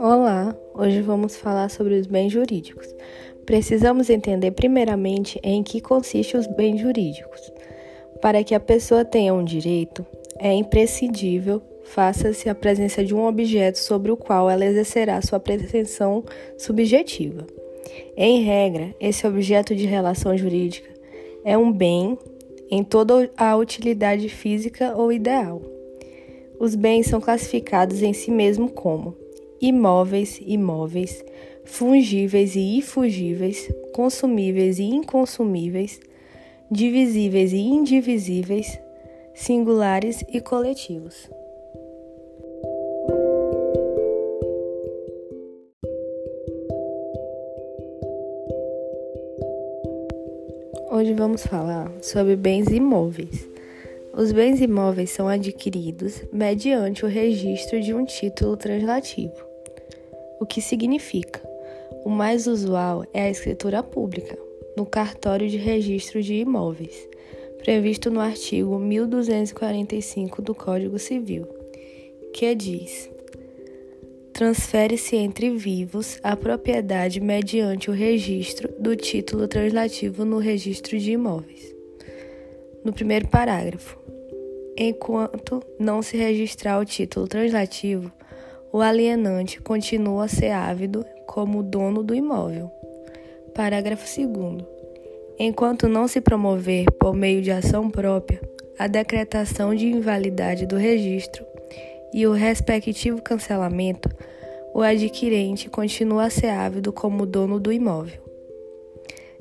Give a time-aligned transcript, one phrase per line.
[0.00, 2.86] Olá, hoje vamos falar sobre os bens jurídicos.
[3.44, 7.52] Precisamos entender primeiramente em que consistem os bens jurídicos.
[8.22, 10.06] Para que a pessoa tenha um direito,
[10.38, 16.24] é imprescindível faça-se a presença de um objeto sobre o qual ela exercerá sua pretensão
[16.56, 17.44] subjetiva.
[18.16, 20.90] Em regra, esse objeto de relação jurídica
[21.44, 22.16] é um bem
[22.70, 25.60] em toda a utilidade física ou ideal.
[26.60, 29.26] Os bens são classificados em si mesmo como
[29.60, 31.24] imóveis, imóveis,
[31.64, 36.00] fungíveis e infungíveis, consumíveis e inconsumíveis,
[36.70, 38.78] divisíveis e indivisíveis,
[39.34, 41.28] singulares e coletivos.
[50.90, 53.48] Hoje vamos falar sobre bens imóveis.
[54.12, 59.47] Os bens imóveis são adquiridos mediante o registro de um título translativo
[60.40, 61.40] o que significa.
[62.04, 64.38] O mais usual é a escritura pública,
[64.76, 67.08] no cartório de registro de imóveis,
[67.58, 71.46] previsto no artigo 1245 do Código Civil,
[72.32, 73.10] que diz:
[74.32, 81.74] transfere-se entre vivos a propriedade mediante o registro do título translativo no registro de imóveis.
[82.84, 83.98] No primeiro parágrafo,
[84.76, 88.12] enquanto não se registrar o título translativo,
[88.72, 92.70] o alienante continua a ser ávido como dono do imóvel.
[93.54, 94.64] Parágrafo 2.
[95.38, 98.40] Enquanto não se promover, por meio de ação própria,
[98.78, 101.44] a decretação de invalidade do registro
[102.12, 104.08] e o respectivo cancelamento,
[104.74, 108.20] o adquirente continua a ser ávido como dono do imóvel.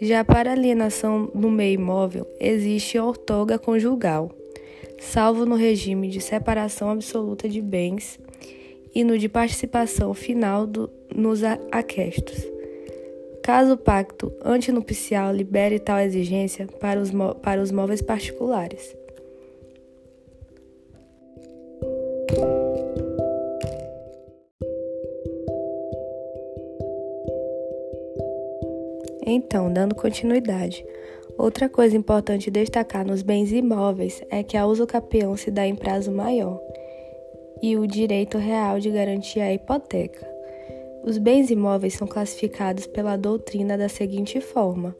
[0.00, 4.30] Já para alienação no meio imóvel, existe ortoga conjugal,
[4.98, 8.18] salvo no regime de separação absoluta de bens
[8.94, 12.46] e no de participação final do, nos aquestos.
[13.42, 17.10] Caso o pacto antinupcial libere tal exigência para os,
[17.42, 18.96] para os móveis particulares.
[29.26, 30.84] Então, dando continuidade,
[31.38, 35.74] outra coisa importante destacar nos bens imóveis é que a uso capião se dá em
[35.74, 36.60] prazo maior
[37.62, 40.26] e o direito real de garantir a hipoteca.
[41.04, 44.96] Os bens imóveis são classificados pela doutrina da seguinte forma: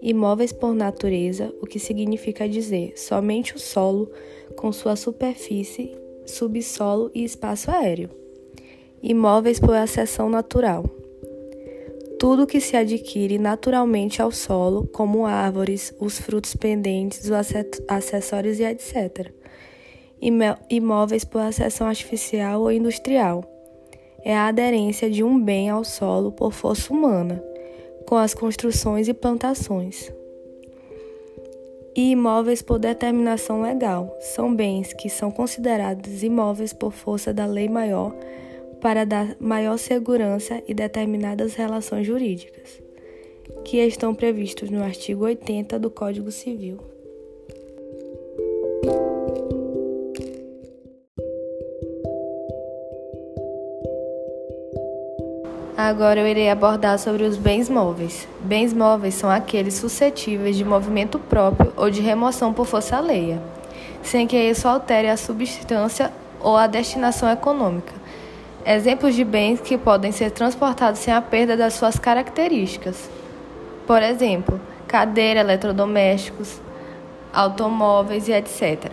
[0.00, 4.10] imóveis por natureza, o que significa dizer somente o solo
[4.56, 5.96] com sua superfície,
[6.26, 8.10] subsolo e espaço aéreo.
[9.02, 10.84] Imóveis por acessão natural.
[12.18, 17.30] Tudo que se adquire naturalmente ao solo, como árvores, os frutos pendentes, os
[17.88, 19.39] acessórios e etc
[20.20, 23.44] imóveis por acessão artificial ou industrial.
[24.22, 27.42] É a aderência de um bem ao solo por força humana,
[28.06, 30.12] com as construções e plantações.
[31.96, 37.68] E imóveis por determinação legal são bens que são considerados imóveis por força da lei
[37.68, 38.14] maior
[38.80, 42.82] para dar maior segurança e determinadas relações jurídicas,
[43.64, 46.78] que estão previstos no artigo 80 do Código Civil.
[55.82, 58.28] Agora eu irei abordar sobre os bens móveis.
[58.42, 63.40] Bens móveis são aqueles suscetíveis de movimento próprio ou de remoção por força alheia,
[64.02, 67.94] sem que isso altere a substância ou a destinação econômica.
[68.66, 73.08] Exemplos de bens que podem ser transportados sem a perda das suas características.
[73.86, 76.60] Por exemplo, cadeira, eletrodomésticos,
[77.32, 78.92] automóveis e etc.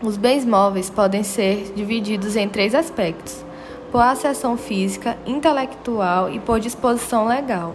[0.00, 3.45] Os bens móveis podem ser divididos em três aspectos
[3.90, 7.74] por acessão física, intelectual e por disposição legal.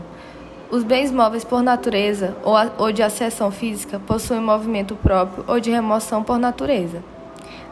[0.69, 2.35] Os bens móveis por natureza
[2.77, 7.03] ou de acessão física possuem movimento próprio ou de remoção por natureza.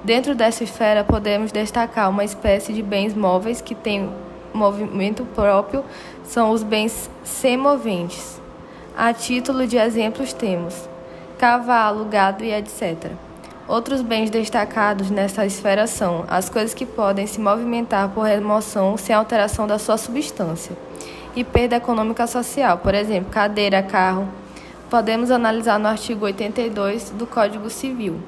[0.04, 4.10] Dentro dessa esfera, podemos destacar uma espécie de bens móveis que têm
[4.54, 5.84] movimento próprio,
[6.24, 8.42] são os bens semoventes.
[8.98, 10.90] A título de exemplos temos
[11.38, 13.12] cavalo, gado e etc.
[13.70, 19.16] Outros bens destacados nessa esfera são as coisas que podem se movimentar por remoção sem
[19.16, 20.76] alteração da sua substância
[21.36, 24.28] e perda econômica social, por exemplo, cadeira, carro.
[24.90, 28.20] Podemos analisar no artigo 82 do Código Civil.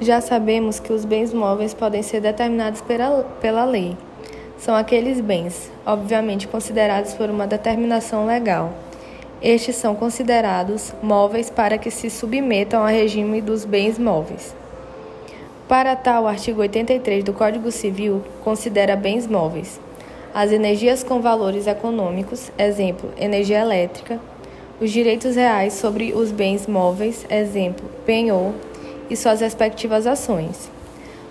[0.00, 3.96] Já sabemos que os bens móveis podem ser determinados pela, pela lei
[4.58, 8.72] são aqueles bens, obviamente considerados por uma determinação legal.
[9.42, 14.54] estes são considerados móveis para que se submetam ao regime dos bens móveis.
[15.68, 19.80] Para tal, o artigo 83 do Código Civil considera bens móveis
[20.34, 24.18] as energias com valores econômicos, exemplo, energia elétrica,
[24.80, 28.52] os direitos reais sobre os bens móveis, exemplo, penhor,
[29.08, 30.68] e suas respectivas ações,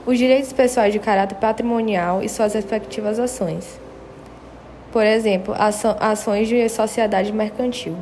[0.05, 3.79] os direitos pessoais de caráter patrimonial e suas respectivas ações,
[4.91, 5.55] por exemplo,
[5.99, 7.95] ações de sociedade mercantil.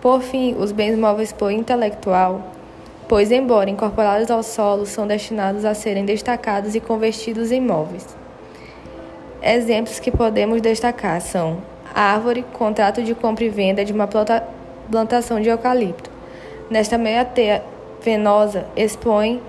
[0.00, 2.42] Por fim, os bens móveis por intelectual,
[3.06, 8.06] pois, embora incorporados ao solo, são destinados a serem destacados e convertidos em móveis.
[9.42, 11.58] Exemplos que podemos destacar são
[11.94, 14.08] árvore, contrato de compra e venda de uma
[14.90, 16.10] plantação de eucalipto.
[16.70, 17.62] Nesta meia teia
[18.02, 19.40] venosa expõe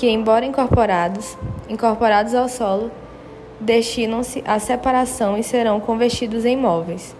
[0.00, 1.36] que, embora incorporados,
[1.68, 2.90] incorporados ao solo,
[3.60, 7.14] destinam-se à separação e serão convertidos em móveis,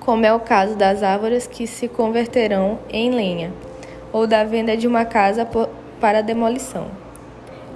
[0.00, 3.52] como é o caso das árvores que se converterão em lenha,
[4.12, 5.48] ou da venda de uma casa
[6.00, 6.88] para demolição.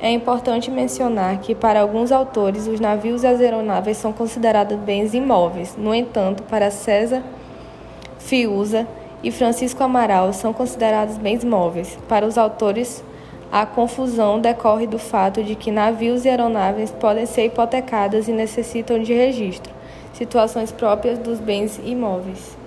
[0.01, 5.15] É importante mencionar que, para alguns autores, os navios e as aeronaves são considerados bens
[5.15, 5.77] imóveis.
[5.79, 7.23] No entanto, para César
[8.19, 8.89] Fiuza
[9.23, 11.97] e Francisco Amaral, são considerados bens móveis.
[12.09, 13.05] Para os autores,
[13.53, 19.03] a confusão decorre do fato de que navios e aeronaves podem ser hipotecadas e necessitam
[19.03, 19.73] de registro,
[20.13, 22.60] situações próprias dos bens imóveis.